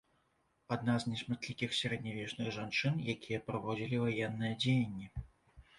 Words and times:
Адна 0.75 0.95
з 1.03 1.11
нешматлікіх 1.11 1.75
сярэднявечных 1.81 2.49
жанчын, 2.57 2.93
якія 3.15 3.45
праводзілі 3.49 4.05
ваенныя 4.07 4.53
дзеянні. 4.65 5.07